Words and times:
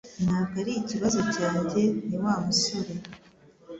Ntabwo 0.23 0.55
ari 0.61 0.73
ikibazo 0.81 1.19
cyanjye 1.33 1.81
Ni 2.07 2.17
Wa 2.23 2.33
musore 2.45 2.93